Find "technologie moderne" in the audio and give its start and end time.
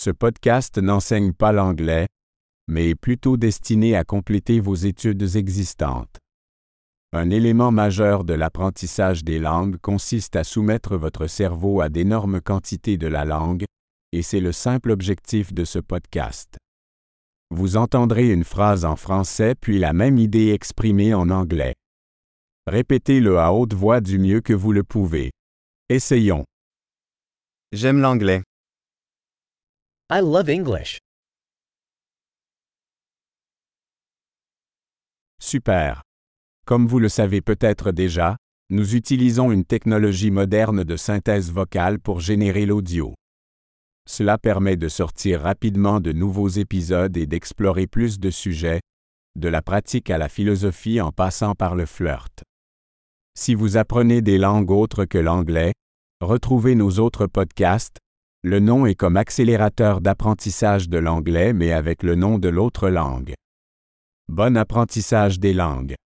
39.66-40.82